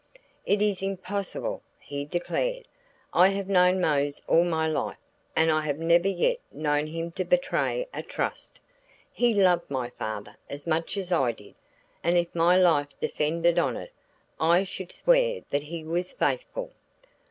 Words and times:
"It 0.47 0.63
is 0.63 0.81
impossible," 0.81 1.61
he 1.79 2.05
declared. 2.05 2.67
"I 3.13 3.27
have 3.27 3.47
known 3.47 3.79
Mose 3.79 4.19
all 4.27 4.43
my 4.43 4.67
life, 4.67 4.97
and 5.35 5.51
I 5.51 5.61
have 5.61 5.77
never 5.77 6.07
yet 6.07 6.39
known 6.51 6.87
him 6.87 7.11
to 7.11 7.23
betray 7.23 7.87
a 7.93 8.01
trust. 8.01 8.59
He 9.11 9.31
loved 9.31 9.69
my 9.69 9.91
father 9.91 10.37
as 10.49 10.65
much 10.65 10.97
as 10.97 11.11
I 11.11 11.33
did, 11.33 11.53
and 12.03 12.17
if 12.17 12.33
my 12.33 12.57
life 12.57 12.87
depended 12.99 13.59
on 13.59 13.77
it, 13.77 13.93
I 14.39 14.63
should 14.63 14.91
swear 14.91 15.43
that 15.51 15.61
he 15.61 15.83
was 15.83 16.11
faithful." 16.11 16.71